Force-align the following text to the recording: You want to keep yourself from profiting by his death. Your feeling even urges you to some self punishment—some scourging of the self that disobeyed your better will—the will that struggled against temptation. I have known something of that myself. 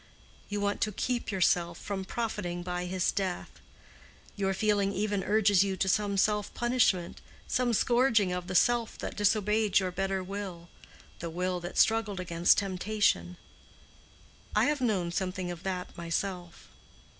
You 0.49 0.59
want 0.61 0.81
to 0.81 0.91
keep 0.91 1.29
yourself 1.29 1.77
from 1.77 2.05
profiting 2.05 2.63
by 2.63 2.85
his 2.85 3.11
death. 3.11 3.59
Your 4.35 4.51
feeling 4.51 4.91
even 4.93 5.23
urges 5.23 5.63
you 5.63 5.77
to 5.77 5.87
some 5.87 6.17
self 6.17 6.51
punishment—some 6.55 7.73
scourging 7.73 8.31
of 8.31 8.47
the 8.47 8.55
self 8.55 8.97
that 8.97 9.15
disobeyed 9.15 9.77
your 9.77 9.91
better 9.91 10.23
will—the 10.23 11.29
will 11.29 11.59
that 11.59 11.77
struggled 11.77 12.19
against 12.19 12.57
temptation. 12.57 13.37
I 14.55 14.65
have 14.65 14.81
known 14.81 15.11
something 15.11 15.51
of 15.51 15.61
that 15.61 15.95
myself. 15.95 16.67